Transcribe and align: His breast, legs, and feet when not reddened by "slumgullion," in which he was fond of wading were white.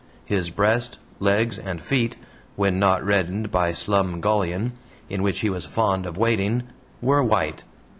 His 0.25 0.49
breast, 0.49 0.97
legs, 1.19 1.59
and 1.59 1.79
feet 1.79 2.15
when 2.55 2.79
not 2.79 3.05
reddened 3.05 3.51
by 3.51 3.69
"slumgullion," 3.69 4.71
in 5.11 5.21
which 5.21 5.41
he 5.41 5.49
was 5.51 5.67
fond 5.67 6.07
of 6.07 6.17
wading 6.17 6.63
were 7.03 7.21
white. 7.21 7.61